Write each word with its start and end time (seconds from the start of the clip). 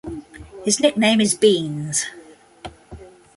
His 0.65 0.79
nickname 0.79 1.21
is 1.21 1.35
Beans. 1.35 2.07